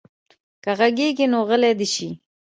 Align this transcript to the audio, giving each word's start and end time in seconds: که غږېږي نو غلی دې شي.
که 0.63 0.71
غږېږي 0.79 1.25
نو 1.31 1.39
غلی 1.49 1.71
دې 1.79 1.87
شي. 1.93 2.09